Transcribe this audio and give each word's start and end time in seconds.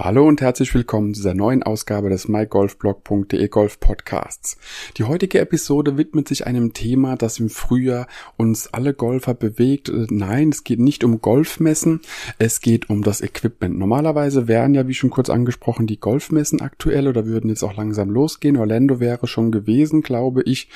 Hallo 0.00 0.28
und 0.28 0.40
herzlich 0.40 0.72
willkommen 0.74 1.12
zu 1.12 1.22
dieser 1.22 1.34
neuen 1.34 1.64
Ausgabe 1.64 2.08
des 2.08 2.28
mygolfblog.de 2.28 3.48
Golf 3.48 3.80
Podcasts. 3.80 4.56
Die 4.96 5.02
heutige 5.02 5.40
Episode 5.40 5.98
widmet 5.98 6.28
sich 6.28 6.46
einem 6.46 6.72
Thema, 6.72 7.16
das 7.16 7.40
im 7.40 7.50
Frühjahr 7.50 8.06
uns 8.36 8.72
alle 8.72 8.94
Golfer 8.94 9.34
bewegt. 9.34 9.90
Nein, 9.92 10.50
es 10.50 10.62
geht 10.62 10.78
nicht 10.78 11.02
um 11.02 11.20
Golfmessen, 11.20 12.00
es 12.38 12.60
geht 12.60 12.90
um 12.90 13.02
das 13.02 13.20
Equipment. 13.22 13.76
Normalerweise 13.76 14.46
wären 14.46 14.72
ja, 14.72 14.86
wie 14.86 14.94
schon 14.94 15.10
kurz 15.10 15.30
angesprochen, 15.30 15.88
die 15.88 15.98
Golfmessen 15.98 16.60
aktuell 16.60 17.08
oder 17.08 17.26
würden 17.26 17.50
jetzt 17.50 17.64
auch 17.64 17.76
langsam 17.76 18.08
losgehen. 18.08 18.56
Orlando 18.56 19.00
wäre 19.00 19.26
schon 19.26 19.50
gewesen, 19.50 20.02
glaube 20.02 20.42
ich. 20.42 20.68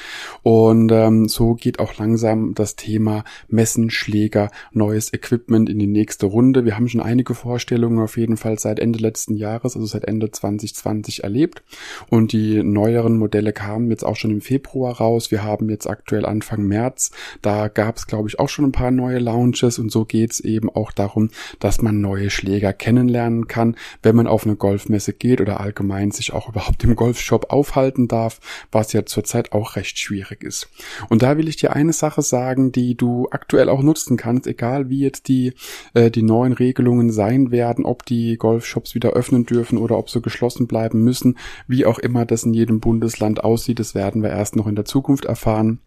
Und 0.43 0.91
ähm, 0.91 1.29
so 1.29 1.55
geht 1.55 1.79
auch 1.79 1.97
langsam 1.97 2.55
das 2.55 2.75
Thema 2.75 3.23
Messen, 3.47 3.89
Schläger, 3.91 4.51
neues 4.73 5.13
Equipment 5.13 5.71
in 5.71 5.79
die 5.79 5.87
nächste 5.87 6.27
Runde. 6.27 6.65
Wir 6.65 6.75
haben 6.75 6.89
schon 6.89 7.01
einige 7.01 7.37
Vorstellungen 7.37 8.01
auf 8.01 8.17
jeden 8.17 8.37
Fall 8.37 8.59
seit 8.59 8.81
Ende 8.81 9.12
Jahres, 9.37 9.77
also 9.77 9.87
seit 9.87 10.05
Ende 10.05 10.31
2020 10.31 11.25
erlebt. 11.25 11.63
Und 12.09 12.33
die 12.33 12.63
neueren 12.63 13.17
Modelle 13.19 13.53
kamen 13.53 13.91
jetzt 13.91 14.05
auch 14.05 14.17
schon 14.17 14.31
im 14.31 14.41
Februar 14.41 14.99
raus. 14.99 15.31
Wir 15.31 15.43
haben 15.43 15.69
jetzt 15.69 15.89
aktuell 15.89 16.27
Anfang 16.27 16.63
März. 16.63 17.11
Da 17.43 17.69
gab 17.69 17.97
es, 17.97 18.07
glaube 18.07 18.29
ich, 18.29 18.39
auch 18.39 18.49
schon 18.49 18.65
ein 18.65 18.73
paar 18.73 18.91
neue 18.91 19.19
Launches 19.19 19.79
und 19.79 19.91
so 19.91 20.05
geht 20.05 20.33
es 20.33 20.41
eben 20.41 20.71
auch 20.71 20.93
darum, 20.93 21.31
dass 21.59 21.83
man 21.83 22.01
neue 22.01 22.31
Schläger 22.31 22.73
kennenlernen 22.73 23.47
kann, 23.49 23.77
wenn 24.03 24.17
man 24.17 24.27
auf 24.27 24.45
eine 24.45 24.57
Golfmesse 24.57 25.13
geht 25.13 25.41
oder 25.41 25.61
allgemein 25.61 26.11
sich 26.11 26.33
auch 26.33 26.49
überhaupt 26.49 26.85
im 26.85 26.97
Golfshop 26.97 27.51
aufhalten 27.51 28.09
darf, 28.09 28.41
was 28.71 28.93
ja 28.93 29.05
zurzeit 29.05 29.53
auch 29.53 29.77
recht 29.77 29.99
schwierig 29.99 30.43
ist. 30.43 30.69
Und 31.09 31.23
da 31.23 31.37
will 31.37 31.49
ich 31.49 31.57
dir 31.57 31.73
eine 31.73 31.93
Sache 31.93 32.23
sagen, 32.23 32.73
die 32.73 32.97
du 32.97 33.29
aktuell 33.31 33.69
auch 33.69 33.83
nutzen 33.83 34.17
kannst, 34.17 34.47
egal 34.47 34.89
wie 34.89 35.01
jetzt 35.01 35.29
die, 35.29 35.55
äh, 35.95 36.11
die 36.11 36.23
neuen 36.23 36.53
Regelungen 36.53 37.11
sein 37.11 37.51
werden, 37.51 37.85
ob 37.85 38.05
die 38.05 38.37
Golfshops 38.37 38.95
wieder 38.95 39.02
wieder 39.03 39.13
öffnen 39.13 39.45
dürfen 39.45 39.79
oder 39.79 39.99
ob 39.99 40.11
sie 40.11 40.23
geschlossen 40.23 40.67
bleiben 40.67 41.03
müssen. 41.03 41.39
Wie 41.67 41.87
auch 41.87 41.99
immer 41.99 42.25
das 42.25 42.45
in 42.45 42.55
jedem 42.55 42.81
Bundesland 42.81 43.43
aussieht, 43.43 43.79
das 43.79 43.95
werden 43.95 44.23
wir 44.23 44.31
erst 44.31 44.57
noch 44.57 44.67
in 44.67 44.77
der 44.77 44.85
Zukunft 44.85 45.25
erfahren 45.25 45.81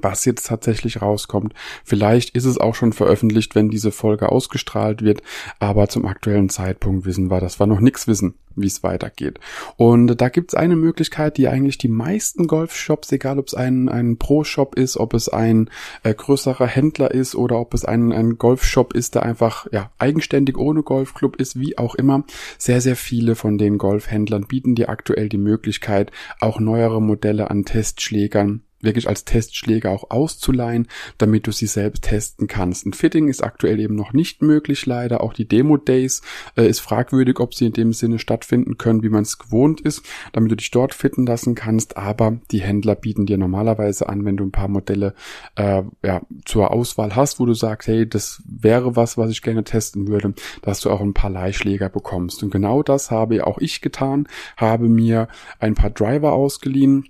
was 0.00 0.24
jetzt 0.24 0.46
tatsächlich 0.46 1.02
rauskommt. 1.02 1.54
Vielleicht 1.84 2.30
ist 2.30 2.44
es 2.44 2.58
auch 2.58 2.74
schon 2.74 2.92
veröffentlicht, 2.92 3.54
wenn 3.54 3.68
diese 3.68 3.92
Folge 3.92 4.30
ausgestrahlt 4.30 5.02
wird, 5.02 5.22
aber 5.58 5.88
zum 5.88 6.06
aktuellen 6.06 6.48
Zeitpunkt 6.48 7.04
wissen 7.04 7.30
wir, 7.30 7.40
dass 7.40 7.60
wir 7.60 7.66
noch 7.66 7.80
nichts 7.80 8.06
wissen, 8.06 8.34
wie 8.56 8.66
es 8.66 8.82
weitergeht. 8.82 9.38
Und 9.76 10.20
da 10.20 10.28
gibt 10.28 10.52
es 10.52 10.54
eine 10.54 10.76
Möglichkeit, 10.76 11.36
die 11.36 11.48
eigentlich 11.48 11.78
die 11.78 11.88
meisten 11.88 12.46
Golfshops, 12.46 13.12
egal 13.12 13.38
ob 13.38 13.48
es 13.48 13.54
ein, 13.54 13.88
ein 13.88 14.18
Pro-Shop 14.18 14.74
ist, 14.74 14.96
ob 14.96 15.14
es 15.14 15.28
ein 15.28 15.70
äh, 16.02 16.14
größerer 16.14 16.66
Händler 16.66 17.10
ist 17.10 17.34
oder 17.34 17.58
ob 17.58 17.74
es 17.74 17.84
ein, 17.84 18.12
ein 18.12 18.38
Golfshop 18.38 18.94
ist, 18.94 19.14
der 19.14 19.22
einfach 19.22 19.66
ja 19.72 19.90
eigenständig 19.98 20.58
ohne 20.58 20.82
Golfclub 20.82 21.36
ist, 21.36 21.58
wie 21.58 21.78
auch 21.78 21.94
immer, 21.94 22.24
sehr, 22.58 22.80
sehr 22.80 22.96
viele 22.96 23.34
von 23.34 23.58
den 23.58 23.78
Golfhändlern 23.78 24.46
bieten 24.46 24.74
dir 24.74 24.88
aktuell 24.88 25.28
die 25.28 25.38
Möglichkeit, 25.38 26.10
auch 26.40 26.60
neuere 26.60 27.00
Modelle 27.00 27.50
an 27.50 27.64
Testschlägern 27.64 28.62
wirklich 28.82 29.08
als 29.08 29.24
Testschläger 29.24 29.90
auch 29.90 30.10
auszuleihen, 30.10 30.88
damit 31.18 31.46
du 31.46 31.52
sie 31.52 31.66
selbst 31.66 32.04
testen 32.04 32.46
kannst. 32.46 32.86
Ein 32.86 32.92
Fitting 32.92 33.28
ist 33.28 33.42
aktuell 33.42 33.80
eben 33.80 33.94
noch 33.94 34.12
nicht 34.12 34.42
möglich, 34.42 34.86
leider. 34.86 35.22
Auch 35.22 35.32
die 35.32 35.46
Demo-Days 35.46 36.22
äh, 36.56 36.68
ist 36.68 36.80
fragwürdig, 36.80 37.40
ob 37.40 37.54
sie 37.54 37.66
in 37.66 37.72
dem 37.72 37.92
Sinne 37.92 38.18
stattfinden 38.18 38.78
können, 38.78 39.02
wie 39.02 39.08
man 39.08 39.22
es 39.22 39.38
gewohnt 39.38 39.80
ist, 39.80 40.04
damit 40.32 40.50
du 40.50 40.56
dich 40.56 40.70
dort 40.70 40.94
fitten 40.94 41.26
lassen 41.26 41.54
kannst. 41.54 41.96
Aber 41.96 42.38
die 42.50 42.62
Händler 42.62 42.94
bieten 42.94 43.26
dir 43.26 43.38
normalerweise 43.38 44.08
an, 44.08 44.24
wenn 44.24 44.36
du 44.36 44.44
ein 44.44 44.52
paar 44.52 44.68
Modelle 44.68 45.14
äh, 45.56 45.82
ja, 46.04 46.22
zur 46.44 46.72
Auswahl 46.72 47.14
hast, 47.14 47.40
wo 47.40 47.46
du 47.46 47.54
sagst, 47.54 47.88
hey, 47.88 48.08
das 48.08 48.42
wäre 48.46 48.96
was, 48.96 49.16
was 49.16 49.30
ich 49.30 49.42
gerne 49.42 49.64
testen 49.64 50.08
würde, 50.08 50.34
dass 50.62 50.80
du 50.80 50.90
auch 50.90 51.00
ein 51.00 51.14
paar 51.14 51.30
Leihschläger 51.30 51.88
bekommst. 51.88 52.42
Und 52.42 52.50
genau 52.50 52.82
das 52.82 53.10
habe 53.10 53.46
auch 53.46 53.58
ich 53.58 53.80
getan, 53.80 54.26
habe 54.56 54.88
mir 54.88 55.28
ein 55.58 55.74
paar 55.74 55.90
Driver 55.90 56.32
ausgeliehen, 56.32 57.08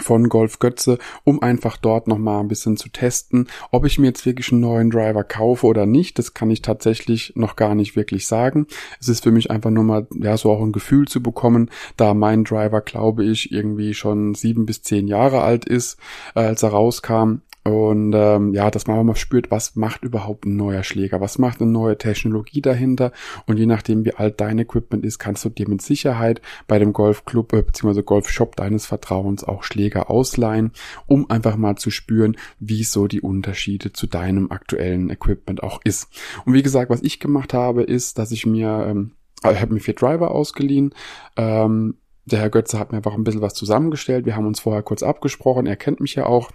von 0.00 0.28
Golf 0.28 0.58
Götze, 0.58 0.98
um 1.24 1.42
einfach 1.42 1.76
dort 1.76 2.08
nochmal 2.08 2.40
ein 2.40 2.48
bisschen 2.48 2.76
zu 2.76 2.88
testen. 2.88 3.48
Ob 3.70 3.84
ich 3.84 3.98
mir 3.98 4.08
jetzt 4.08 4.26
wirklich 4.26 4.50
einen 4.50 4.60
neuen 4.60 4.90
Driver 4.90 5.24
kaufe 5.24 5.66
oder 5.66 5.86
nicht, 5.86 6.18
das 6.18 6.34
kann 6.34 6.50
ich 6.50 6.62
tatsächlich 6.62 7.32
noch 7.36 7.56
gar 7.56 7.74
nicht 7.74 7.96
wirklich 7.96 8.26
sagen. 8.26 8.66
Es 9.00 9.08
ist 9.08 9.22
für 9.22 9.30
mich 9.30 9.50
einfach 9.50 9.70
nur 9.70 9.84
mal, 9.84 10.06
ja, 10.14 10.36
so 10.36 10.50
auch 10.50 10.62
ein 10.62 10.72
Gefühl 10.72 11.06
zu 11.06 11.22
bekommen, 11.22 11.70
da 11.96 12.14
mein 12.14 12.44
Driver, 12.44 12.80
glaube 12.80 13.24
ich, 13.24 13.52
irgendwie 13.52 13.94
schon 13.94 14.34
sieben 14.34 14.66
bis 14.66 14.82
zehn 14.82 15.06
Jahre 15.06 15.42
alt 15.42 15.64
ist, 15.64 15.98
äh, 16.34 16.40
als 16.40 16.62
er 16.62 16.70
rauskam 16.70 17.40
und 17.64 18.12
ähm, 18.14 18.52
ja, 18.52 18.70
dass 18.70 18.86
man 18.86 19.06
mal 19.06 19.16
spürt, 19.16 19.50
was 19.50 19.74
macht 19.74 20.04
überhaupt 20.04 20.44
ein 20.44 20.54
neuer 20.54 20.82
Schläger, 20.82 21.22
was 21.22 21.38
macht 21.38 21.62
eine 21.62 21.70
neue 21.70 21.96
Technologie 21.96 22.60
dahinter. 22.60 23.10
Und 23.46 23.58
je 23.58 23.64
nachdem, 23.64 24.04
wie 24.04 24.12
alt 24.12 24.38
dein 24.42 24.58
Equipment 24.58 25.02
ist, 25.02 25.18
kannst 25.18 25.46
du 25.46 25.48
dir 25.48 25.66
mit 25.66 25.80
Sicherheit 25.80 26.42
bei 26.66 26.78
dem 26.78 26.92
Golfclub 26.92 27.54
äh, 27.54 27.62
bzw. 27.62 28.02
Golfshop 28.02 28.54
deines 28.56 28.84
Vertrauens 28.84 29.44
auch 29.44 29.62
Schläger 29.62 30.10
ausleihen, 30.10 30.72
um 31.06 31.30
einfach 31.30 31.56
mal 31.56 31.76
zu 31.76 31.90
spüren, 31.90 32.36
wie 32.60 32.84
so 32.84 33.06
die 33.06 33.22
Unterschiede 33.22 33.94
zu 33.94 34.06
deinem 34.06 34.50
aktuellen 34.50 35.08
Equipment 35.08 35.62
auch 35.62 35.80
ist. 35.84 36.08
Und 36.44 36.52
wie 36.52 36.62
gesagt, 36.62 36.90
was 36.90 37.02
ich 37.02 37.18
gemacht 37.18 37.54
habe, 37.54 37.82
ist, 37.82 38.18
dass 38.18 38.30
ich 38.30 38.44
mir, 38.44 38.86
ähm, 38.86 39.12
ich 39.42 39.60
habe 39.62 39.72
mir 39.72 39.80
vier 39.80 39.94
Driver 39.94 40.32
ausgeliehen. 40.32 40.94
Ähm, 41.38 41.96
der 42.26 42.40
Herr 42.40 42.50
Götze 42.50 42.78
hat 42.78 42.92
mir 42.92 42.98
einfach 42.98 43.14
ein 43.14 43.24
bisschen 43.24 43.40
was 43.40 43.54
zusammengestellt. 43.54 44.26
Wir 44.26 44.36
haben 44.36 44.46
uns 44.46 44.60
vorher 44.60 44.82
kurz 44.82 45.02
abgesprochen. 45.02 45.64
Er 45.64 45.76
kennt 45.76 46.00
mich 46.00 46.14
ja 46.14 46.26
auch 46.26 46.50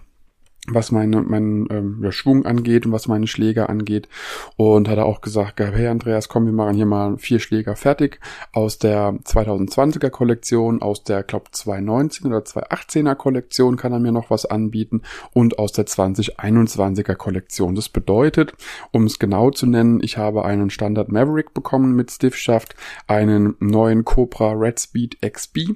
was 0.68 0.92
meine, 0.92 1.22
meinen 1.22 1.66
ähm, 1.70 2.00
ja, 2.02 2.12
Schwung 2.12 2.44
angeht 2.44 2.86
und 2.86 2.92
was 2.92 3.08
meine 3.08 3.26
Schläger 3.26 3.70
angeht. 3.70 4.08
Und 4.56 4.88
hat 4.88 4.98
er 4.98 5.06
auch 5.06 5.20
gesagt, 5.20 5.58
hey 5.58 5.86
Andreas, 5.88 6.28
komm, 6.28 6.46
wir 6.46 6.52
machen 6.52 6.74
hier 6.74 6.86
mal 6.86 7.16
vier 7.18 7.40
Schläger 7.40 7.76
fertig 7.76 8.20
aus 8.52 8.78
der 8.78 9.12
2020er 9.24 10.10
Kollektion, 10.10 10.82
aus 10.82 11.02
der, 11.02 11.22
glaub, 11.22 11.54
2019 11.54 12.26
oder 12.26 12.40
2018er 12.40 13.14
Kollektion 13.14 13.76
kann 13.76 13.92
er 13.92 14.00
mir 14.00 14.12
noch 14.12 14.30
was 14.30 14.46
anbieten 14.46 15.02
und 15.32 15.58
aus 15.58 15.72
der 15.72 15.86
2021er 15.86 17.14
Kollektion. 17.14 17.74
Das 17.74 17.88
bedeutet, 17.88 18.54
um 18.92 19.04
es 19.04 19.18
genau 19.18 19.50
zu 19.50 19.66
nennen, 19.66 20.00
ich 20.02 20.18
habe 20.18 20.44
einen 20.44 20.70
Standard 20.70 21.10
Maverick 21.10 21.54
bekommen 21.54 21.94
mit 21.96 22.10
Stiffschaft, 22.10 22.74
einen 23.06 23.56
neuen 23.60 24.04
Cobra 24.04 24.52
Red 24.52 24.78
Speed 24.78 25.18
XB, 25.22 25.70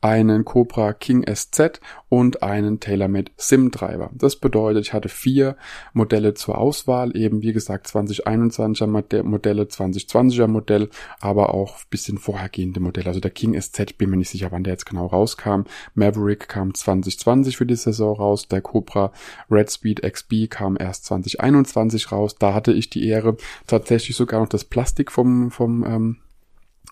einen 0.00 0.44
Cobra 0.44 0.92
King 0.92 1.24
SZ 1.26 1.80
und 2.08 2.42
einen 2.42 2.80
TaylorMade 2.80 3.32
Sim 3.36 3.70
Driver. 3.70 4.10
Das 4.14 4.27
bedeutet, 4.36 4.86
ich 4.86 4.92
hatte 4.92 5.08
vier 5.08 5.56
Modelle 5.92 6.34
zur 6.34 6.58
Auswahl, 6.58 7.16
eben 7.16 7.42
wie 7.42 7.52
gesagt 7.52 7.86
2021er 7.86 8.86
Modelle, 9.22 9.64
2020er 9.64 10.46
Modell, 10.46 10.90
aber 11.20 11.54
auch 11.54 11.84
bisschen 11.90 12.18
vorhergehende 12.18 12.80
Modelle. 12.80 13.08
Also 13.08 13.20
der 13.20 13.30
King 13.30 13.60
SZ, 13.60 13.98
bin 13.98 14.10
mir 14.10 14.16
nicht 14.16 14.30
sicher, 14.30 14.48
wann 14.50 14.64
der 14.64 14.74
jetzt 14.74 14.86
genau 14.86 15.06
rauskam. 15.06 15.62
Maverick 15.94 16.48
kam 16.48 16.74
2020 16.74 17.56
für 17.56 17.66
die 17.66 17.76
Saison 17.76 18.16
raus, 18.16 18.48
der 18.48 18.60
Cobra 18.60 19.12
Red 19.50 19.70
Speed 19.70 20.02
XB 20.02 20.48
kam 20.48 20.76
erst 20.78 21.06
2021 21.06 22.12
raus. 22.12 22.36
Da 22.38 22.54
hatte 22.54 22.72
ich 22.72 22.90
die 22.90 23.06
Ehre, 23.06 23.36
tatsächlich 23.66 24.16
sogar 24.16 24.40
noch 24.40 24.48
das 24.48 24.64
Plastik 24.64 25.12
vom, 25.12 25.50
vom 25.50 25.84
ähm, 25.84 26.16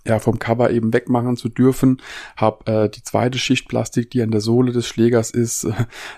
ja, 0.06 0.18
vom 0.18 0.38
Cover 0.38 0.70
eben 0.70 0.92
wegmachen 0.92 1.36
zu 1.36 1.48
dürfen. 1.48 2.00
Hab 2.36 2.68
äh, 2.68 2.88
die 2.88 3.02
zweite 3.02 3.38
Schicht 3.38 3.68
Plastik, 3.68 4.10
die 4.10 4.22
an 4.22 4.30
der 4.30 4.40
Sohle 4.40 4.72
des 4.72 4.86
Schlägers 4.86 5.30
ist, 5.30 5.64
äh, 5.64 5.72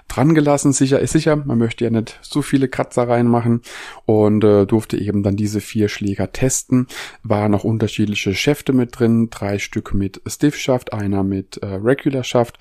dran 0.09 0.34
gelassen. 0.34 0.72
Sicher 0.72 1.00
ist 1.00 1.12
sicher, 1.12 1.37
man 1.37 1.59
möchte 1.59 1.84
ja 1.84 1.91
nicht 1.91 2.19
so 2.22 2.43
viele 2.43 2.69
Kratzer 2.69 3.09
reinmachen 3.09 3.62
und 4.04 4.44
äh, 4.44 4.66
durfte 4.66 4.99
eben 4.99 5.22
dann 5.22 5.37
diese 5.37 5.60
vier 5.60 5.88
Schläger 5.88 6.32
testen. 6.32 6.87
Waren 7.22 7.53
noch 7.53 7.65
unterschiedliche 7.65 8.34
Schäfte 8.34 8.72
mit 8.72 8.99
drin, 8.99 9.31
drei 9.31 9.59
Stück 9.59 9.94
mit 9.94 10.20
Stiff-Schaft, 10.26 10.93
einer 10.93 11.22
mit 11.22 11.59
äh, 11.59 11.66
Regular-Schaft, 11.66 12.59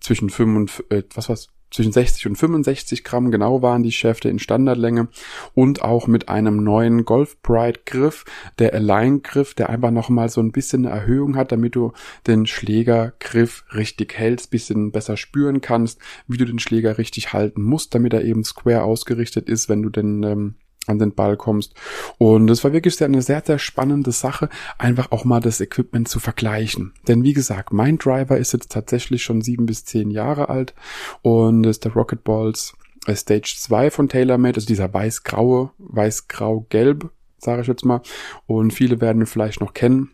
zwischen 0.00 0.30
fünf 0.30 0.56
und 0.56 0.84
äh, 0.90 1.02
was 1.14 1.28
was 1.28 1.48
zwischen 1.70 1.92
60 1.92 2.26
und 2.26 2.36
65 2.36 3.04
Gramm 3.04 3.30
genau 3.30 3.62
waren 3.62 3.82
die 3.82 3.92
Schäfte 3.92 4.28
in 4.28 4.38
Standardlänge 4.38 5.08
und 5.54 5.82
auch 5.82 6.06
mit 6.06 6.28
einem 6.28 6.62
neuen 6.62 7.04
Golf 7.04 7.40
Pride 7.42 7.80
Griff, 7.86 8.24
der 8.58 8.74
Align 8.74 9.22
Griff, 9.22 9.54
der 9.54 9.70
einfach 9.70 9.90
nochmal 9.90 10.28
so 10.28 10.40
ein 10.40 10.52
bisschen 10.52 10.86
eine 10.86 10.94
Erhöhung 10.94 11.36
hat, 11.36 11.52
damit 11.52 11.76
du 11.76 11.92
den 12.26 12.46
Schlägergriff 12.46 13.64
richtig 13.74 14.18
hältst, 14.18 14.50
bisschen 14.50 14.92
besser 14.92 15.16
spüren 15.16 15.60
kannst, 15.60 16.00
wie 16.26 16.38
du 16.38 16.44
den 16.44 16.58
Schläger 16.58 16.98
richtig 16.98 17.32
halten 17.32 17.62
musst, 17.62 17.94
damit 17.94 18.12
er 18.12 18.24
eben 18.24 18.44
square 18.44 18.82
ausgerichtet 18.82 19.48
ist, 19.48 19.68
wenn 19.68 19.82
du 19.82 19.90
den 19.90 20.22
ähm, 20.22 20.54
an 20.86 20.98
den 20.98 21.14
Ball 21.14 21.36
kommst. 21.36 21.74
Und 22.18 22.50
es 22.50 22.64
war 22.64 22.72
wirklich 22.72 23.02
eine 23.02 23.22
sehr, 23.22 23.42
sehr 23.44 23.58
spannende 23.58 24.12
Sache, 24.12 24.48
einfach 24.78 25.12
auch 25.12 25.24
mal 25.24 25.40
das 25.40 25.60
Equipment 25.60 26.08
zu 26.08 26.20
vergleichen. 26.20 26.92
Denn 27.06 27.22
wie 27.22 27.32
gesagt, 27.32 27.72
mein 27.72 27.98
Driver 27.98 28.38
ist 28.38 28.52
jetzt 28.52 28.72
tatsächlich 28.72 29.22
schon 29.22 29.42
sieben 29.42 29.66
bis 29.66 29.84
zehn 29.84 30.10
Jahre 30.10 30.48
alt 30.48 30.74
und 31.22 31.64
ist 31.66 31.84
der 31.84 31.92
Rocket 31.92 32.24
Balls 32.24 32.74
äh, 33.06 33.14
Stage 33.14 33.54
2 33.58 33.90
von 33.90 34.08
TaylorMade, 34.08 34.56
also 34.56 34.66
dieser 34.66 34.92
weiß-graue, 34.92 35.70
weiß-grau-gelb, 35.78 37.10
sage 37.38 37.62
ich 37.62 37.68
jetzt 37.68 37.84
mal. 37.84 38.02
Und 38.46 38.72
viele 38.72 39.00
werden 39.00 39.22
ihn 39.22 39.26
vielleicht 39.26 39.60
noch 39.60 39.74
kennen 39.74 40.10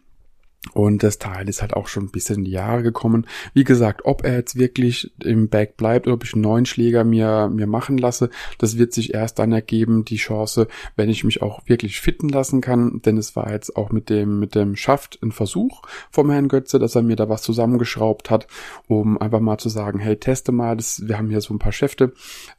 Und 0.73 1.03
das 1.03 1.19
Teil 1.19 1.49
ist 1.49 1.63
halt 1.63 1.75
auch 1.75 1.89
schon 1.89 2.05
ein 2.05 2.11
bisschen 2.11 2.39
in 2.39 2.45
die 2.45 2.51
Jahre 2.51 2.83
gekommen. 2.83 3.27
Wie 3.55 3.65
gesagt, 3.65 4.03
ob 4.05 4.25
er 4.25 4.35
jetzt 4.35 4.59
wirklich 4.59 5.13
im 5.23 5.49
Bag 5.49 5.77
bleibt 5.77 6.07
oder 6.07 6.15
ob 6.15 6.25
ich 6.25 6.35
einen 6.35 6.43
neuen 6.43 6.67
Schläger 6.67 7.05
mir, 7.05 7.49
mir 7.49 7.67
machen 7.67 7.99
lasse, 7.99 8.31
das 8.59 8.79
wird 8.79 8.93
sich 8.93 9.15
erst 9.15 9.39
dann 9.39 9.53
ergeben, 9.53 10.05
die 10.05 10.17
Chance, 10.17 10.69
wenn 10.97 11.09
ich 11.09 11.25
mich 11.25 11.43
auch 11.43 11.61
wirklich 11.67 12.01
fitten 12.01 12.29
lassen 12.29 12.61
kann. 12.61 13.01
Denn 13.05 13.17
es 13.17 13.37
war 13.37 13.51
jetzt 13.53 13.77
auch 13.77 13.91
mit 13.91 14.11
dem, 14.11 14.39
mit 14.39 14.55
dem 14.55 14.77
Schaft 14.77 15.19
ein 15.23 15.33
Versuch 15.33 15.83
vom 16.11 16.31
Herrn 16.31 16.49
Götze, 16.49 16.79
dass 16.79 16.95
er 16.95 17.03
mir 17.03 17.17
da 17.17 17.29
was 17.29 17.43
zusammengeschraubt 17.43 18.31
hat, 18.31 18.47
um 18.87 19.19
einfach 19.19 19.41
mal 19.41 19.59
zu 19.59 19.69
sagen, 19.69 19.99
hey, 19.99 20.17
teste 20.17 20.53
mal, 20.53 20.77
das, 20.77 21.07
wir 21.07 21.19
haben 21.19 21.31
hier 21.31 21.41
so 21.41 21.55
ein 21.55 21.59
paar 21.59 21.73
Schäfte 21.73 22.13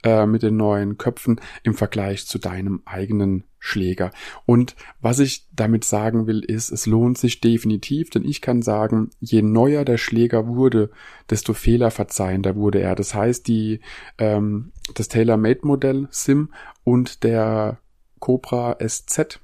äh, 0.03 0.25
mit 0.25 0.43
den 0.43 0.57
neuen 0.57 0.97
Köpfen 0.97 1.39
im 1.63 1.73
Vergleich 1.73 2.27
zu 2.27 2.39
deinem 2.39 2.81
eigenen 2.85 3.43
Schläger. 3.59 4.11
Und 4.45 4.75
was 5.01 5.19
ich 5.19 5.47
damit 5.53 5.83
sagen 5.83 6.27
will, 6.27 6.39
ist, 6.39 6.71
es 6.71 6.85
lohnt 6.85 7.17
sich 7.17 7.41
definitiv, 7.41 8.09
denn 8.09 8.23
ich 8.23 8.41
kann 8.41 8.61
sagen, 8.61 9.09
je 9.19 9.41
neuer 9.41 9.85
der 9.85 9.97
Schläger 9.97 10.47
wurde, 10.47 10.89
desto 11.29 11.53
fehlerverzeihender 11.53 12.55
wurde 12.55 12.79
er. 12.79 12.95
Das 12.95 13.13
heißt, 13.13 13.47
die, 13.47 13.81
ähm, 14.17 14.71
das 14.93 15.07
Tailor-Made-Modell 15.07 16.07
SIM 16.11 16.49
und 16.83 17.23
der 17.23 17.79
Cobra 18.19 18.77
SZ 18.85 19.39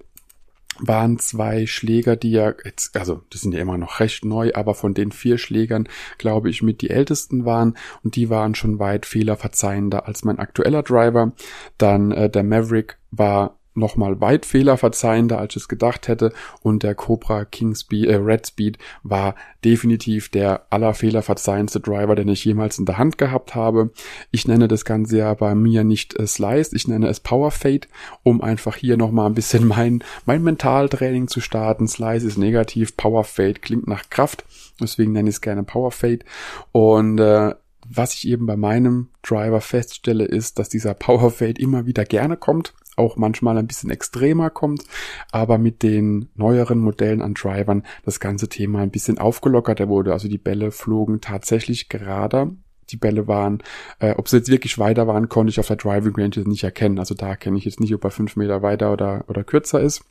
waren 0.80 1.19
zwei 1.19 1.66
Schläger, 1.68 2.16
die 2.16 2.31
ja 2.31 2.54
jetzt, 2.63 2.95
also 2.98 3.21
die 3.31 3.38
sind 3.38 3.54
ja 3.54 3.62
immer 3.62 3.77
noch 3.77 4.00
recht 4.00 4.25
neu, 4.25 4.51
aber 4.54 4.74
von 4.74 4.94
den 4.94 5.12
vier 5.12 5.38
Schlägern, 5.38 5.88
glaube 6.18 6.50
ich, 6.50 6.63
mit 6.63 6.81
die 6.81 6.89
ältesten 6.89 7.45
waren 7.45 7.77
und 8.04 8.16
die 8.16 8.30
waren 8.30 8.56
schon 8.56 8.80
weit 8.80 9.06
fehlerverzeihender 9.06 10.07
als 10.07 10.24
mein 10.24 10.39
aktueller 10.39 10.83
Driver. 10.83 11.33
Dann 11.77 12.12
äh, 12.12 12.30
der 12.30 12.44
Maverick 12.44 12.98
war 13.12 13.59
nochmal 13.75 14.22
weit 14.22 14.46
fehlerverzeihender, 14.46 15.38
als 15.38 15.56
ich 15.56 15.64
es 15.64 15.68
gedacht 15.68 16.08
hätte. 16.08 16.31
Und 16.62 16.84
der 16.84 16.96
Cobra 16.96 17.46
King 17.46 17.75
Speed, 17.75 18.08
äh, 18.08 18.16
Red 18.16 18.48
Speed 18.48 18.78
war 19.04 19.36
definitiv 19.64 20.30
der 20.30 20.66
allerfehlerverzeihendste 20.70 21.80
Driver, 21.80 22.16
den 22.16 22.28
ich 22.28 22.46
jemals 22.46 22.78
in 22.78 22.86
der 22.86 22.98
Hand 22.98 23.18
gehabt 23.18 23.56
habe. 23.56 23.92
Ich 24.31 24.48
nenne 24.48 24.68
das 24.68 24.86
Ganze 24.86 25.18
ja 25.18 25.34
bei 25.34 25.56
mir 25.56 25.84
nicht 25.84 26.20
äh, 26.20 26.28
Slice, 26.28 26.75
ich 26.75 26.88
nenne 26.88 27.08
es 27.08 27.20
Power 27.20 27.52
Fade, 27.52 27.88
um 28.24 28.42
einfach 28.42 28.75
hier 28.75 28.98
nochmal 28.98 29.28
ein 29.28 29.36
bisschen 29.36 29.68
mein, 29.68 30.04
mein 30.26 30.44
Mentaltraining 30.44 31.28
zu 31.28 31.42
starten. 31.42 31.88
Slice 31.88 32.28
ist 32.28 32.38
negativ, 32.38 32.98
Power 32.98 33.24
Fade 33.24 33.56
klingt 33.56 33.88
nach 33.88 34.10
Kraft, 34.10 34.46
deswegen 34.80 35.14
nenne 35.14 35.30
ich 35.30 35.36
es 35.36 35.42
gerne 35.42 35.64
Power 35.64 35.92
Fade. 35.92 36.19
Und 36.72 37.19
äh, 37.19 37.56
was 37.88 38.13
ich 38.13 38.27
eben 38.27 38.45
bei 38.45 38.56
meinem 38.56 39.09
Driver 39.21 39.62
feststelle, 39.62 40.25
ist, 40.25 40.59
dass 40.59 40.69
dieser 40.69 40.94
Power 40.94 41.31
Fade 41.31 41.62
immer 41.62 41.85
wieder 41.85 42.06
gerne 42.06 42.38
kommt 42.38 42.74
auch 42.95 43.18
manchmal 43.18 43.57
ein 43.57 43.68
bisschen 43.68 43.89
extremer 43.89 44.50
kommt, 44.50 44.83
aber 45.31 45.57
mit 45.57 45.83
den 45.83 46.30
neueren 46.35 46.80
Modellen 46.80 47.21
an 47.21 47.33
Drivern 47.33 47.83
das 48.06 48.19
ganze 48.19 48.50
Thema 48.50 48.80
ein 48.80 48.91
bisschen 48.91 49.18
aufgelockerter 49.18 49.89
wurde. 49.89 50.13
Also 50.13 50.27
die 50.27 50.38
Bälle 50.38 50.71
flogen 50.71 51.21
tatsächlich 51.21 51.89
gerader. 51.89 52.51
Die 52.89 52.97
Bälle 52.97 53.27
waren, 53.27 53.63
äh, 54.00 54.12
ob 54.12 54.27
sie 54.27 54.38
jetzt 54.38 54.50
wirklich 54.50 54.77
weiter 54.77 55.07
waren, 55.07 55.30
konnte 55.30 55.50
ich 55.50 55.59
auf 55.59 55.68
der 55.68 55.77
Driving 55.77 56.13
Range 56.15 56.47
nicht 56.47 56.63
erkennen. 56.63 57.00
Also 57.00 57.15
da 57.15 57.35
kenne 57.35 57.57
ich 57.57 57.65
jetzt 57.65 57.80
nicht, 57.80 57.94
ob 57.95 58.03
er 58.03 58.12
fünf 58.12 58.35
Meter 58.35 58.62
weiter 58.62 58.91
oder, 58.91 59.24
oder 59.27 59.44
kürzer 59.44 59.80
ist. 59.80 60.03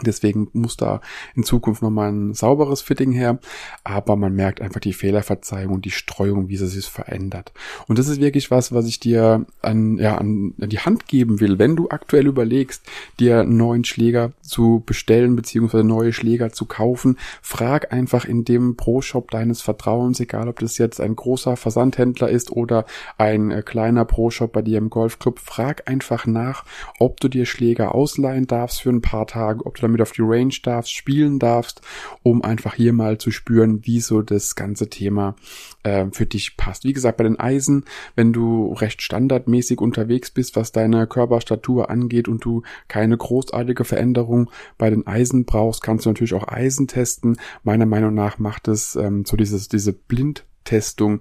Deswegen 0.00 0.48
muss 0.54 0.78
da 0.78 1.02
in 1.34 1.44
Zukunft 1.44 1.82
nochmal 1.82 2.10
ein 2.10 2.32
sauberes 2.32 2.80
Fitting 2.80 3.12
her. 3.12 3.38
Aber 3.84 4.16
man 4.16 4.34
merkt 4.34 4.62
einfach 4.62 4.80
die 4.80 4.94
Fehlerverzeihung 4.94 5.74
und 5.74 5.84
die 5.84 5.90
Streuung, 5.90 6.48
wie 6.48 6.56
sie 6.56 6.66
sich 6.66 6.86
verändert. 6.86 7.52
Und 7.88 7.98
das 7.98 8.08
ist 8.08 8.18
wirklich 8.18 8.50
was, 8.50 8.72
was 8.72 8.86
ich 8.86 9.00
dir 9.00 9.44
an, 9.60 9.98
ja, 9.98 10.16
an 10.16 10.54
die 10.56 10.78
Hand 10.78 11.08
geben 11.08 11.40
will. 11.40 11.58
Wenn 11.58 11.76
du 11.76 11.90
aktuell 11.90 12.26
überlegst, 12.26 12.86
dir 13.20 13.40
einen 13.40 13.58
neuen 13.58 13.84
Schläger 13.84 14.32
zu 14.40 14.82
bestellen, 14.86 15.36
beziehungsweise 15.36 15.84
neue 15.84 16.14
Schläger 16.14 16.52
zu 16.52 16.64
kaufen, 16.64 17.18
frag 17.42 17.92
einfach 17.92 18.24
in 18.24 18.46
dem 18.46 18.76
Pro-Shop 18.76 19.30
deines 19.30 19.60
Vertrauens, 19.60 20.20
egal 20.20 20.48
ob 20.48 20.58
das 20.58 20.78
jetzt 20.78 21.02
ein 21.02 21.16
großer 21.16 21.56
Versandhändler 21.56 22.30
ist 22.30 22.50
oder 22.50 22.86
ein 23.18 23.50
äh, 23.50 23.62
kleiner 23.62 24.06
Pro-Shop 24.06 24.52
bei 24.52 24.62
dir 24.62 24.78
im 24.78 24.88
Golfclub, 24.88 25.38
frag 25.38 25.88
einfach 25.90 26.26
nach, 26.26 26.64
ob 26.98 27.20
du 27.20 27.28
dir 27.28 27.44
Schläger 27.44 27.94
ausleihen 27.94 28.46
darfst 28.46 28.80
für 28.80 28.90
ein 28.90 29.02
paar 29.02 29.26
Tage, 29.26 29.66
ob 29.66 29.81
du 29.82 29.88
damit 29.88 30.00
auf 30.00 30.12
die 30.12 30.22
Range 30.22 30.54
darfst, 30.62 30.92
spielen 30.92 31.38
darfst, 31.38 31.82
um 32.22 32.42
einfach 32.42 32.74
hier 32.74 32.92
mal 32.92 33.18
zu 33.18 33.30
spüren, 33.30 33.84
wie 33.84 34.00
so 34.00 34.22
das 34.22 34.54
ganze 34.54 34.88
Thema 34.88 35.36
äh, 35.82 36.06
für 36.12 36.26
dich 36.26 36.56
passt. 36.56 36.84
Wie 36.84 36.92
gesagt, 36.92 37.16
bei 37.16 37.24
den 37.24 37.38
Eisen, 37.38 37.84
wenn 38.14 38.32
du 38.32 38.72
recht 38.72 39.02
standardmäßig 39.02 39.80
unterwegs 39.80 40.30
bist, 40.30 40.56
was 40.56 40.72
deine 40.72 41.06
Körperstatur 41.06 41.90
angeht 41.90 42.28
und 42.28 42.44
du 42.44 42.62
keine 42.88 43.16
großartige 43.16 43.84
Veränderung 43.84 44.50
bei 44.78 44.90
den 44.90 45.06
Eisen 45.06 45.44
brauchst, 45.44 45.82
kannst 45.82 46.06
du 46.06 46.10
natürlich 46.10 46.34
auch 46.34 46.48
Eisen 46.48 46.88
testen. 46.88 47.36
Meiner 47.62 47.86
Meinung 47.86 48.14
nach 48.14 48.38
macht 48.38 48.68
es 48.68 48.96
ähm, 48.96 49.24
so 49.24 49.36
dieses, 49.36 49.68
diese 49.68 49.92
Blindtestung 49.92 51.20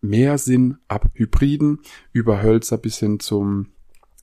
mehr 0.00 0.38
Sinn 0.38 0.78
ab 0.88 1.10
Hybriden 1.14 1.80
über 2.12 2.42
Hölzer 2.42 2.78
bis 2.78 2.98
hin 2.98 3.20
zum 3.20 3.68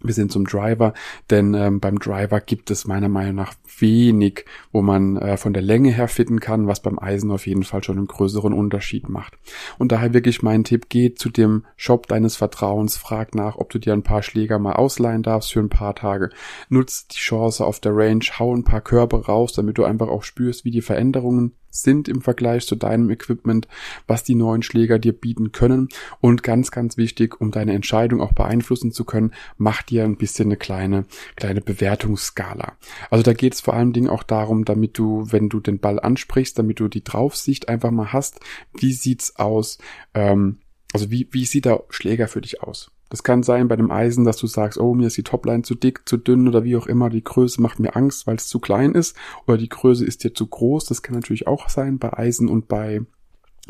wir 0.07 0.13
sind 0.13 0.31
zum 0.31 0.46
Driver, 0.46 0.94
denn 1.30 1.54
ähm, 1.54 1.80
beim 1.80 2.00
Driver 2.00 2.40
gibt 2.42 2.72
es 2.72 2.88
meiner 2.88 3.10
Meinung 3.10 3.36
nach 3.36 3.54
wenig, 3.80 4.46
wo 4.72 4.81
man 4.81 5.18
äh, 5.18 5.38
von 5.38 5.54
der 5.54 5.62
Länge 5.62 5.92
her 5.92 6.07
fitten 6.07 6.40
kann, 6.40 6.68
was 6.68 6.81
beim 6.81 7.00
Eisen 7.00 7.31
auf 7.31 7.48
jeden 7.48 7.63
Fall 7.63 7.84
schon 7.84 7.98
einen 7.98 8.07
größeren 8.07 8.54
Unterschied 8.54 9.10
macht. 9.10 9.38
Und 9.78 9.92
daher 9.92 10.13
wirklich 10.13 10.42
mein 10.42 10.63
Tipp, 10.63 10.88
geh 10.90 11.13
zu 11.13 11.30
dem 11.30 11.66
Shop 11.75 12.07
deines 12.07 12.36
Vertrauens, 12.36 12.98
frag 12.98 13.36
nach, 13.36 13.57
ob 13.57 13.69
du 13.69 13.80
dir 13.80 13.94
ein 13.94 14.04
paar 14.04 14.24
Schläger 14.24 14.60
mal 14.60 14.74
ausleihen 14.74 15.24
darfst 15.24 15.54
für 15.54 15.60
ein 15.60 15.69
paar 15.69 15.96
Tage. 15.96 16.30
Nutz 16.69 17.07
die 17.07 17.18
Chance 17.18 17.66
auf 17.66 17.80
der 17.80 17.96
Range, 17.96 18.24
hau 18.40 18.56
ein 18.56 18.63
paar 18.63 18.81
Körbe 18.81 19.25
raus, 19.25 19.54
damit 19.54 19.78
du 19.78 19.84
einfach 19.84 20.07
auch 20.07 20.24
spürst, 20.24 20.66
wie 20.66 20.72
die 20.72 20.81
Veränderungen 20.81 21.54
sind 21.75 22.07
im 22.07 22.22
Vergleich 22.22 22.66
zu 22.66 22.75
deinem 22.75 23.10
Equipment, 23.10 23.68
was 24.07 24.24
die 24.24 24.36
neuen 24.36 24.63
Schläger 24.63 25.00
dir 25.00 25.13
bieten 25.13 25.51
können. 25.51 25.89
Und 26.22 26.44
ganz, 26.44 26.72
ganz 26.72 26.98
wichtig, 26.98 27.39
um 27.39 27.51
deine 27.51 27.74
Entscheidung 27.74 28.22
auch 28.22 28.33
beeinflussen 28.33 28.92
zu 28.92 29.06
können, 29.06 29.33
mach 29.57 29.81
dir 29.81 30.04
ein 30.04 30.18
bisschen 30.18 30.48
eine 30.48 30.57
kleine, 30.57 31.06
kleine 31.36 31.62
Bewertungsskala. 31.62 32.74
Also 33.10 33.24
da 33.24 33.33
geht 33.33 33.54
es 33.54 33.62
vor 33.62 33.74
allen 33.74 33.94
Dingen 33.94 34.10
auch 34.10 34.24
darum, 34.24 34.66
damit 34.66 34.98
du, 34.98 35.31
wenn 35.31 35.50
du 35.50 35.60
den 35.60 35.80
Ball 35.80 36.00
ansprichst, 36.00 36.57
damit 36.57 36.80
du 36.80 36.88
die 36.88 37.04
Draufsicht 37.04 37.69
einfach 37.69 37.92
mal 37.92 38.13
hast, 38.13 38.39
wie 38.74 38.94
sieht's 38.94 39.36
aus, 39.36 39.78
ähm, 40.13 40.60
also 40.94 41.12
wie, 41.12 41.28
wie 41.31 41.45
sieht 41.45 41.66
der 41.66 41.83
Schläger 41.89 42.28
für 42.28 42.42
dich 42.42 42.63
aus? 42.63 42.92
Das 43.15 43.23
kann 43.23 43.44
sein 43.44 43.69
bei 43.69 43.77
dem 43.77 43.91
Eisen, 43.91 44.25
dass 44.25 44.35
du 44.35 44.45
sagst, 44.45 44.77
oh, 44.77 44.94
mir 44.94 45.07
ist 45.07 45.15
die 45.15 45.23
Topline 45.23 45.63
zu 45.63 45.73
dick, 45.73 46.01
zu 46.06 46.17
dünn 46.17 46.50
oder 46.50 46.65
wie 46.65 46.75
auch 46.75 46.85
immer, 46.85 47.09
die 47.09 47.23
Größe 47.23 47.62
macht 47.62 47.79
mir 47.79 47.95
Angst, 47.95 48.27
weil 48.27 48.35
es 48.35 48.50
zu 48.50 48.59
klein 48.59 48.91
ist 48.91 49.15
oder 49.47 49.57
die 49.57 49.69
Größe 49.69 50.03
ist 50.03 50.25
dir 50.25 50.33
zu 50.33 50.45
groß. 50.45 50.83
Das 50.83 51.01
kann 51.01 51.15
natürlich 51.15 51.47
auch 51.47 51.69
sein 51.69 51.97
bei 51.97 52.12
Eisen 52.12 52.50
und 52.50 52.67
bei 52.67 53.06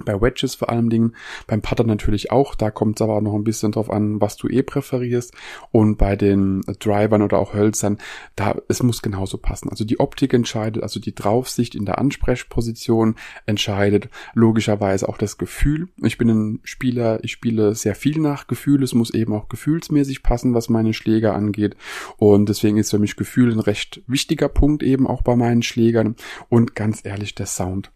bei 0.04 0.20
Wedges 0.20 0.56
vor 0.56 0.70
allen 0.70 0.90
Dingen, 0.90 1.16
beim 1.48 1.62
Putter 1.62 1.84
natürlich 1.84 2.32
auch, 2.32 2.56
da 2.56 2.72
kommt 2.72 3.00
es 3.00 3.02
aber 3.02 3.22
noch 3.22 3.34
ein 3.34 3.44
bisschen 3.44 3.72
drauf 3.72 3.90
an, 3.90 4.20
was 4.20 4.38
du 4.38 4.48
eh 4.48 4.64
präferierst. 4.64 5.34
Und 5.72 5.98
bei 5.98 6.16
den 6.16 6.62
Drivern 6.80 7.22
oder 7.22 7.40
auch 7.40 7.54
Hölzern, 7.54 7.98
da, 8.36 8.56
es 8.68 8.84
muss 8.84 9.02
genauso 9.02 9.38
passen. 9.38 9.70
Also 9.70 9.86
die 9.86 10.00
Optik 10.00 10.34
entscheidet, 10.34 10.84
also 10.84 11.00
die 11.00 11.16
Draufsicht 11.16 11.76
in 11.76 11.86
der 11.86 11.98
Ansprechposition 11.98 13.16
entscheidet 13.46 14.10
logischerweise 14.34 15.08
auch 15.08 15.18
das 15.18 15.38
Gefühl. 15.38 15.88
Ich 16.02 16.18
bin 16.18 16.30
ein 16.30 16.60
Spieler, 16.64 17.24
ich 17.24 17.32
spiele 17.32 17.76
sehr 17.76 17.96
viel 17.96 18.20
nach 18.20 18.48
Gefühl. 18.48 18.84
Es 18.84 18.94
muss 18.94 19.14
eben 19.14 19.34
auch 19.34 19.48
gefühlsmäßig 19.48 20.24
passen, 20.24 20.54
was 20.54 20.70
meine 20.70 20.94
Schläger 20.94 21.34
angeht. 21.34 21.76
Und 22.18 22.50
deswegen 22.50 22.78
ist 22.78 22.92
für 22.92 23.00
mich 23.00 23.16
Gefühl 23.16 23.52
ein 23.52 23.60
recht 23.60 24.02
wichtiger 24.08 24.50
Punkt 24.50 24.84
eben 24.84 25.08
auch 25.08 25.22
bei 25.22 25.36
meinen 25.36 25.64
Schlägern. 25.64 26.16
Und 26.50 26.76
ganz 26.76 27.02
ehrlich, 27.04 27.36
der 27.36 27.46
Sound. 27.46 27.92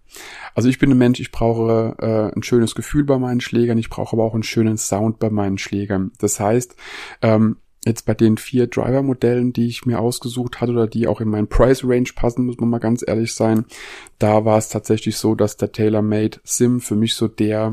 Also 0.56 0.70
ich 0.70 0.80
bin 0.80 0.92
ein 0.92 0.98
Mensch, 0.98 1.20
ich 1.20 1.32
brauche 1.32 1.96
äh, 2.00 2.36
ein 2.36 2.44
schönes 2.44 2.76
Gefühl 2.76 3.04
bei 3.04 3.18
meinen 3.18 3.42
Schlägern, 3.42 3.78
ich 3.78 3.90
brauche 3.90 4.16
aber 4.16 4.24
auch 4.24 4.34
einen 4.34 4.44
schönen 4.44 4.78
Sound 4.78 5.20
bei 5.20 5.30
meinen 5.30 5.58
Schlägern. 5.58 6.12
Das 6.20 6.40
heißt, 6.40 6.76
ähm, 7.22 7.58
jetzt 7.86 8.06
bei 8.06 8.14
den 8.14 8.38
vier 8.38 8.68
Driver-Modellen, 8.68 9.54
die 9.54 9.68
ich 9.68 9.86
mir 9.86 10.00
ausgesucht 10.00 10.62
hatte 10.62 10.74
oder 10.74 10.88
die 10.88 11.08
auch 11.08 11.22
in 11.22 11.30
meinen 11.30 11.48
Price-Range 11.48 12.10
passen, 12.16 12.46
muss 12.46 12.58
man 12.58 12.70
mal 12.70 12.80
ganz 12.80 13.04
ehrlich 13.06 13.34
sein, 13.34 13.66
da 14.18 14.46
war 14.46 14.58
es 14.58 14.70
tatsächlich 14.70 15.18
so, 15.18 15.36
dass 15.36 15.58
der 15.58 15.72
TaylorMade 15.72 16.40
Sim 16.44 16.82
für 16.82 16.96
mich 16.96 17.16
so 17.16 17.28
der 17.28 17.72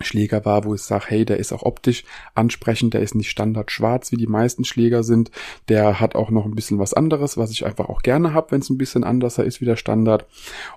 Schläger 0.00 0.44
war, 0.44 0.64
wo 0.64 0.74
ich 0.74 0.82
sage, 0.82 1.06
hey, 1.08 1.24
der 1.24 1.38
ist 1.38 1.52
auch 1.52 1.62
optisch 1.62 2.04
ansprechend, 2.34 2.94
der 2.94 3.00
ist 3.00 3.14
nicht 3.14 3.30
standard 3.30 3.70
schwarz, 3.70 4.12
wie 4.12 4.16
die 4.16 4.26
meisten 4.26 4.64
Schläger 4.64 5.02
sind. 5.02 5.30
Der 5.68 6.00
hat 6.00 6.14
auch 6.14 6.30
noch 6.30 6.44
ein 6.44 6.54
bisschen 6.54 6.78
was 6.78 6.94
anderes, 6.94 7.36
was 7.36 7.50
ich 7.50 7.64
einfach 7.64 7.88
auch 7.88 8.02
gerne 8.02 8.34
habe, 8.34 8.50
wenn 8.52 8.60
es 8.60 8.70
ein 8.70 8.78
bisschen 8.78 9.04
anderser 9.04 9.44
ist 9.44 9.60
wie 9.60 9.64
der 9.64 9.76
Standard. 9.76 10.26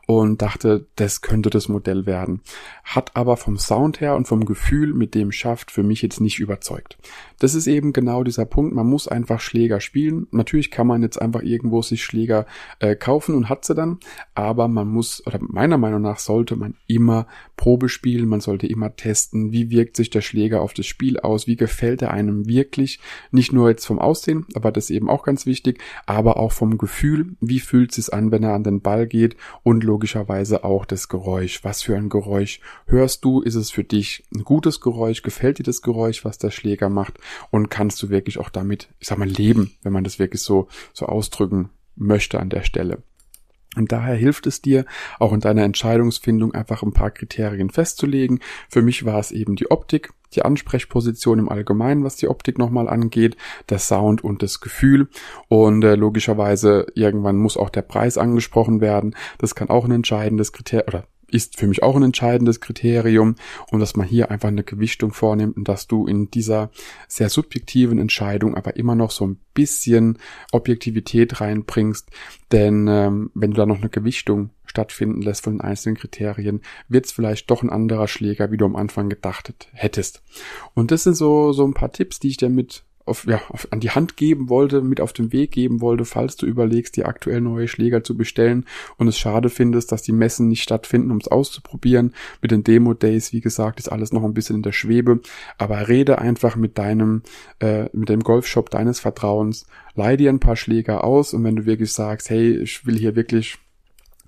Und 0.08 0.42
dachte, 0.42 0.86
das 0.96 1.22
könnte 1.22 1.50
das 1.50 1.68
Modell 1.68 2.06
werden. 2.06 2.42
Hat 2.84 3.16
aber 3.16 3.38
vom 3.38 3.58
Sound 3.58 4.02
her 4.02 4.16
und 4.16 4.28
vom 4.28 4.46
Gefühl 4.46 4.94
mit 4.94 5.16
dem 5.16 5.32
Schaft 5.32 5.72
für 5.72 5.84
mich 5.84 6.02
jetzt 6.02 6.22
nicht 6.22 6.40
überzeugt. 6.40 6.98
Das 7.40 7.54
ist 7.56 7.68
eben 7.68 7.94
genau 7.94 8.24
dieser 8.24 8.46
Punkt. 8.46 8.74
Man 8.74 8.88
muss 8.88 9.08
einfach 9.08 9.40
Schläger 9.40 9.80
spielen. 9.80 10.28
Natürlich 10.32 10.72
kann 10.72 10.88
man 10.88 11.02
jetzt 11.02 11.22
einfach 11.22 11.42
irgendwo 11.42 11.82
sich 11.82 12.04
Schläger 12.04 12.46
äh, 12.80 12.96
kaufen 12.96 13.36
und 13.36 13.50
hat 13.50 13.66
sie 13.66 13.76
dann. 13.76 14.00
Aber 14.34 14.68
man 14.68 14.88
muss, 14.88 15.26
oder 15.28 15.40
meiner 15.42 15.78
Meinung 15.78 16.02
nach 16.02 16.20
sollte 16.20 16.56
man 16.56 16.76
immer 16.88 17.28
Probe 17.58 17.90
spielen. 17.90 18.28
Man 18.28 18.42
sollte 18.42 18.68
immer 18.68 18.96
testen 18.96 19.09
testen, 19.10 19.52
wie 19.52 19.72
wirkt 19.72 19.96
sich 19.96 20.12
der 20.12 20.22
Schläger 20.22 20.62
auf 20.62 20.74
das 20.74 20.86
Spiel 20.86 21.20
aus, 21.20 21.48
wie 21.48 21.56
gefällt 21.56 22.04
er 22.04 22.12
einem 22.12 22.48
wirklich, 22.48 23.00
nicht 23.32 23.52
nur 23.52 23.70
jetzt 23.70 23.86
vom 23.86 23.98
Aussehen, 23.98 24.46
aber 24.54 24.72
das 24.72 24.92
eben 24.92 25.10
auch 25.10 25.24
ganz 25.24 25.48
wichtig, 25.48 25.82
aber 26.06 26.38
auch 26.38 26.52
vom 26.52 26.78
Gefühl, 26.78 27.36
wie 27.42 27.60
fühlt 27.60 27.90
es 27.90 27.96
sich 27.96 28.14
an, 28.14 28.32
wenn 28.32 28.44
er 28.44 28.54
an 28.54 28.64
den 28.64 28.82
Ball 28.82 29.08
geht 29.08 29.36
und 29.64 29.84
logischerweise 29.84 30.64
auch 30.64 30.86
das 30.86 31.08
Geräusch. 31.08 31.64
Was 31.64 31.82
für 31.82 31.98
ein 31.98 32.10
Geräusch 32.10 32.60
hörst 32.86 33.26
du? 33.26 33.42
Ist 33.42 33.56
es 33.56 33.72
für 33.72 33.84
dich 33.84 34.24
ein 34.36 34.44
gutes 34.44 34.80
Geräusch? 34.80 35.24
Gefällt 35.24 35.58
dir 35.58 35.64
das 35.64 35.82
Geräusch, 35.82 36.24
was 36.24 36.38
der 36.38 36.52
Schläger 36.52 36.90
macht? 36.90 37.18
Und 37.50 37.70
kannst 37.70 38.02
du 38.04 38.10
wirklich 38.10 38.38
auch 38.38 38.50
damit, 38.50 38.90
ich 39.00 39.08
sag 39.08 39.18
mal, 39.18 39.28
leben, 39.28 39.72
wenn 39.82 39.94
man 39.94 40.04
das 40.04 40.20
wirklich 40.20 40.42
so, 40.42 40.68
so 40.94 41.08
ausdrücken 41.08 41.70
möchte 41.96 42.40
an 42.40 42.50
der 42.50 42.62
Stelle. 42.62 43.02
Und 43.76 43.92
daher 43.92 44.16
hilft 44.16 44.48
es 44.48 44.62
dir, 44.62 44.86
auch 45.20 45.32
in 45.32 45.42
deiner 45.42 45.64
Entscheidungsfindung 45.64 46.54
einfach 46.54 46.82
ein 46.82 46.94
paar 46.94 47.12
Kriterien 47.12 47.70
festzulegen. 47.70 48.40
Für 48.68 48.82
mich 48.82 49.06
war 49.06 49.20
es 49.20 49.32
eben 49.32 49.56
die 49.56 49.70
Optik, 49.70 50.12
die 50.34 50.44
Ansprechposition 50.44 51.40
im 51.40 51.50
Allgemeinen, 51.50 52.04
was 52.04 52.16
die 52.16 52.28
Optik 52.28 52.58
nochmal 52.58 52.90
angeht, 52.90 53.38
der 53.70 53.80
Sound 53.80 54.24
und 54.24 54.42
das 54.42 54.60
Gefühl. 54.60 55.08
Und 55.48 55.84
äh, 55.84 55.96
logischerweise 55.96 56.88
irgendwann 56.96 57.38
muss 57.38 57.58
auch 57.58 57.70
der 57.70 57.84
Preis 57.84 58.18
angesprochen 58.18 58.82
werden. 58.82 59.16
Das 59.38 59.54
kann 59.54 59.70
auch 59.70 59.86
ein 59.86 59.92
entscheidendes 59.92 60.52
Kriterium 60.52 60.88
oder 60.88 61.04
ist 61.32 61.58
für 61.58 61.68
mich 61.68 61.84
auch 61.84 61.96
ein 61.96 62.04
entscheidendes 62.04 62.60
Kriterium 62.60 63.36
und 63.72 63.80
dass 63.80 63.96
man 63.96 64.08
hier 64.08 64.32
einfach 64.32 64.48
eine 64.48 64.64
Gewichtung 64.64 65.14
vornimmt 65.14 65.58
und 65.58 65.68
dass 65.68 65.88
du 65.88 66.06
in 66.08 66.30
dieser 66.32 66.72
sehr 67.08 67.30
subjektiven 67.30 68.00
Entscheidung 68.00 68.56
aber 68.56 68.76
immer 68.76 68.96
noch 68.96 69.12
so 69.12 69.26
ein 69.26 69.40
bisschen 69.54 70.18
Objektivität 70.52 71.42
reinbringst, 71.42 72.10
denn 72.52 72.88
ähm, 72.88 73.32
wenn 73.34 73.52
du 73.52 73.58
da 73.58 73.66
noch 73.66 73.80
eine 73.80 73.90
Gewichtung 73.90 74.52
stattfinden 74.66 75.22
lässt 75.22 75.44
von 75.44 75.54
den 75.54 75.62
einzelnen 75.62 75.98
Kriterien, 75.98 76.62
wird 76.88 77.06
es 77.06 77.12
vielleicht 77.12 77.50
doch 77.50 77.64
ein 77.64 77.70
anderer 77.70 78.08
Schläger, 78.08 78.52
wie 78.52 78.58
du 78.58 78.66
am 78.66 78.76
Anfang 78.76 79.10
gedacht 79.10 79.54
hättest. 79.74 80.22
Und 80.76 80.92
das 80.92 81.04
sind 81.04 81.16
so 81.16 81.52
so 81.54 81.66
ein 81.66 81.74
paar 81.74 81.92
Tipps, 81.92 82.20
die 82.20 82.30
ich 82.30 82.38
dir 82.38 82.50
mit 82.50 82.84
auf, 83.10 83.26
ja, 83.28 83.42
auf, 83.50 83.68
an 83.72 83.80
die 83.80 83.92
Hand 83.92 84.18
geben 84.18 84.50
wollte, 84.50 84.82
mit 84.82 85.02
auf 85.02 85.14
den 85.14 85.34
Weg 85.34 85.52
geben 85.52 85.82
wollte, 85.82 86.06
falls 86.06 86.38
du 86.38 86.46
überlegst, 86.46 86.96
die 86.96 87.06
aktuell 87.06 87.42
neue 87.42 87.68
Schläger 87.68 88.04
zu 88.04 88.16
bestellen 88.16 88.66
und 88.98 89.08
es 89.08 89.18
schade 89.18 89.50
findest, 89.50 89.92
dass 89.92 90.02
die 90.02 90.12
Messen 90.12 90.48
nicht 90.48 90.64
stattfinden, 90.64 91.12
um 91.12 91.18
es 91.18 91.28
auszuprobieren. 91.28 92.14
Mit 92.42 92.52
den 92.52 92.64
Demo-Days, 92.64 93.34
wie 93.34 93.42
gesagt, 93.42 93.80
ist 93.80 93.90
alles 93.90 94.14
noch 94.14 94.24
ein 94.24 94.34
bisschen 94.34 94.58
in 94.58 94.64
der 94.64 94.72
Schwebe, 94.72 95.20
aber 95.58 95.88
rede 95.88 96.20
einfach 96.20 96.56
mit 96.56 96.78
deinem, 96.78 97.24
äh, 97.60 97.86
mit 97.94 98.10
dem 98.10 98.22
Golfshop 98.22 98.70
deines 98.70 99.00
Vertrauens, 99.00 99.66
leih 99.96 100.16
dir 100.16 100.30
ein 100.30 100.40
paar 100.40 100.56
Schläger 100.56 101.04
aus 101.04 101.34
und 101.34 101.44
wenn 101.44 101.56
du 101.56 101.66
wirklich 101.66 101.92
sagst, 101.92 102.30
hey, 102.30 102.56
ich 102.58 102.86
will 102.86 102.98
hier 102.98 103.16
wirklich 103.16 103.58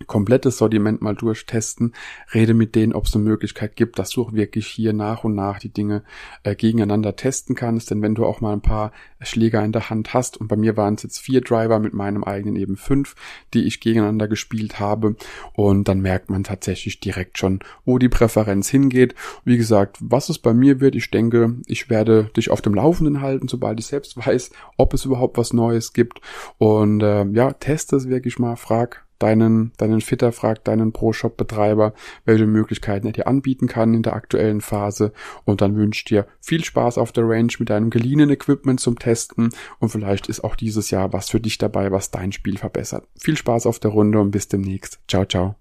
komplettes 0.08 0.58
Sortiment 0.58 1.02
mal 1.02 1.16
durchtesten, 1.16 1.94
rede 2.34 2.54
mit 2.54 2.76
denen, 2.76 2.94
ob 2.94 3.06
es 3.06 3.16
eine 3.16 3.24
Möglichkeit 3.24 3.76
gibt, 3.76 4.00
dass 4.00 4.12
du 4.12 4.24
auch 4.24 4.34
wirklich 4.34 4.68
hier 4.68 4.94
nach 4.94 5.24
und 5.24 5.36
nach 5.36 5.60
die 5.60 5.74
Dinge 5.74 6.04
äh, 6.44 6.56
gegeneinander 6.56 7.16
testen 7.16 7.56
kannst. 7.56 7.92
Denn 7.92 8.02
wenn 8.02 8.16
du 8.16 8.26
auch 8.26 8.42
mal 8.42 8.54
ein 8.54 8.62
paar 8.62 8.92
Schläger 9.22 9.64
in 9.64 9.72
der 9.72 9.90
Hand 9.90 10.14
hast, 10.14 10.38
und 10.38 10.48
bei 10.48 10.56
mir 10.56 10.78
waren 10.78 10.96
es 10.96 11.04
jetzt 11.04 11.20
vier 11.20 11.42
Driver 11.42 11.80
mit 11.80 11.94
meinem 11.94 12.24
eigenen 12.24 12.56
eben 12.56 12.78
fünf, 12.78 13.16
die 13.54 13.66
ich 13.66 13.80
gegeneinander 13.80 14.28
gespielt 14.28 14.80
habe, 14.80 15.16
und 15.54 15.88
dann 15.88 16.02
merkt 16.02 16.30
man 16.30 16.44
tatsächlich 16.44 17.00
direkt 17.00 17.38
schon, 17.38 17.60
wo 17.86 17.98
die 17.98 18.10
Präferenz 18.10 18.70
hingeht. 18.70 19.16
Wie 19.46 19.58
gesagt, 19.58 19.98
was 20.00 20.30
es 20.30 20.40
bei 20.40 20.54
mir 20.54 20.80
wird, 20.80 20.96
ich 20.96 21.12
denke, 21.12 21.56
ich 21.66 21.90
werde 21.90 22.30
dich 22.36 22.50
auf 22.50 22.62
dem 22.62 22.74
Laufenden 22.74 23.22
halten, 23.22 23.48
sobald 23.48 23.80
ich 23.80 23.88
selbst 23.88 24.18
weiß, 24.26 24.52
ob 24.78 24.94
es 24.94 25.06
überhaupt 25.06 25.38
was 25.38 25.54
Neues 25.54 25.94
gibt. 25.94 26.22
Und 26.58 27.02
äh, 27.02 27.26
ja, 27.26 27.54
teste 27.54 27.96
es 27.96 28.10
wirklich 28.10 28.40
mal, 28.40 28.56
frag 28.56 29.06
deinen, 29.24 29.72
deinen 29.78 30.02
Fitter 30.02 30.32
fragt 30.32 30.68
deinen 30.68 30.92
Pro-Shop-Betreiber, 30.92 31.94
welche 32.26 32.46
Möglichkeiten 32.46 33.08
er 33.08 33.14
dir 33.14 33.28
anbieten 33.28 33.68
kann 33.68 33.94
in 33.94 34.04
der 34.04 34.14
aktuellen 34.14 34.62
Phase 34.62 35.14
und 35.46 35.62
dann 35.62 35.76
wünscht 35.76 36.10
dir 36.10 36.26
viel 36.40 36.64
Spaß 36.64 36.98
auf 36.98 37.12
der 37.12 37.28
Range 37.28 37.54
mit 37.60 37.70
deinem 37.70 37.90
geliehenen 37.90 38.30
Equipment 38.30 38.80
zum 38.80 38.98
Testen 39.00 39.50
und 39.80 39.90
vielleicht 39.90 40.28
ist 40.28 40.44
auch 40.44 40.56
dieses 40.56 40.92
Jahr 40.92 41.14
was 41.14 41.30
für 41.30 41.40
dich 41.40 41.58
dabei, 41.58 41.92
was 41.92 42.12
dein 42.12 42.32
Spiel 42.32 42.58
verbessert. 42.58 43.08
Viel 43.18 43.38
Spaß 43.38 43.66
auf 43.66 43.80
der 43.80 43.92
Runde 43.92 44.20
und 44.20 44.32
bis 44.32 44.48
demnächst. 44.48 45.00
Ciao, 45.08 45.26
ciao. 45.26 45.61